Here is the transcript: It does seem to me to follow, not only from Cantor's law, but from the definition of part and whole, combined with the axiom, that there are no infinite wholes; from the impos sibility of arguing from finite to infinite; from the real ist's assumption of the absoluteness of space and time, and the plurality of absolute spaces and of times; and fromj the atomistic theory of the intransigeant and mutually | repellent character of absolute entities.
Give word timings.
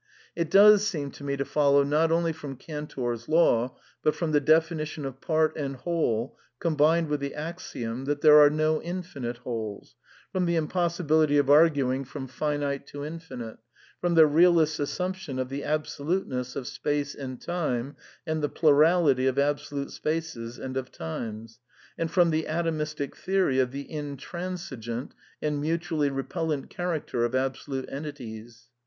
It 0.35 0.49
does 0.49 0.83
seem 0.87 1.11
to 1.11 1.23
me 1.23 1.37
to 1.37 1.45
follow, 1.45 1.83
not 1.83 2.11
only 2.11 2.33
from 2.33 2.55
Cantor's 2.55 3.29
law, 3.29 3.77
but 4.01 4.15
from 4.15 4.31
the 4.31 4.39
definition 4.39 5.05
of 5.05 5.21
part 5.21 5.55
and 5.55 5.75
whole, 5.75 6.39
combined 6.59 7.07
with 7.07 7.19
the 7.19 7.35
axiom, 7.35 8.05
that 8.05 8.21
there 8.21 8.39
are 8.39 8.49
no 8.49 8.81
infinite 8.81 9.37
wholes; 9.37 9.95
from 10.31 10.47
the 10.47 10.55
impos 10.55 10.99
sibility 10.99 11.39
of 11.39 11.51
arguing 11.51 12.03
from 12.03 12.25
finite 12.27 12.87
to 12.87 13.05
infinite; 13.05 13.59
from 13.99 14.15
the 14.15 14.25
real 14.25 14.57
ist's 14.59 14.79
assumption 14.79 15.37
of 15.37 15.49
the 15.49 15.63
absoluteness 15.63 16.55
of 16.55 16.65
space 16.65 17.13
and 17.13 17.39
time, 17.39 17.95
and 18.25 18.41
the 18.41 18.49
plurality 18.49 19.27
of 19.27 19.37
absolute 19.37 19.91
spaces 19.91 20.57
and 20.57 20.77
of 20.77 20.91
times; 20.91 21.59
and 21.95 22.09
fromj 22.09 22.31
the 22.31 22.47
atomistic 22.49 23.15
theory 23.15 23.59
of 23.59 23.69
the 23.69 23.85
intransigeant 23.87 25.11
and 25.43 25.61
mutually 25.61 26.09
| 26.09 26.09
repellent 26.09 26.71
character 26.71 27.23
of 27.23 27.35
absolute 27.35 27.85
entities. 27.91 28.69